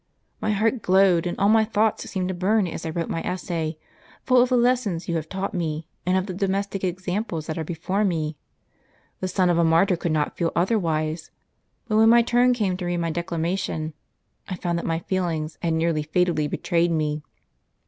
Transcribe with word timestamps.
My 0.41 0.49
heart 0.49 0.81
glowed, 0.81 1.27
and 1.27 1.37
all 1.37 1.47
my 1.47 1.63
thoughts 1.63 2.09
seemed 2.09 2.29
to 2.29 2.33
burn, 2.33 2.65
as 2.67 2.87
I 2.87 2.89
wrote 2.89 3.07
my 3.07 3.21
essay, 3.21 3.77
full 4.23 4.41
of 4.41 4.49
the 4.49 4.57
lessons 4.57 5.07
you 5.07 5.15
have 5.15 5.29
taught 5.29 5.53
me, 5.53 5.85
and 6.07 6.17
of 6.17 6.25
the 6.25 6.33
domestic 6.33 6.83
examples 6.83 7.45
that 7.45 7.55
are 7.59 7.63
before 7.63 8.03
me. 8.03 8.35
The 9.19 9.27
son 9.27 9.47
of 9.51 9.59
a 9.59 9.63
martyr 9.63 9.95
could 9.95 10.11
not 10.11 10.35
feel 10.35 10.51
otherwise. 10.55 11.29
But 11.87 11.97
when 11.97 12.09
my 12.09 12.23
turn 12.23 12.55
came 12.55 12.77
to 12.77 12.85
read 12.85 12.97
my 12.97 13.11
declamation, 13.11 13.93
I 14.49 14.55
found 14.55 14.79
that 14.79 14.87
my 14.87 14.97
feelings 14.97 15.59
had 15.61 15.73
nearly 15.73 16.01
fatally 16.01 16.47
betrayed 16.47 16.89
me. 16.89 17.21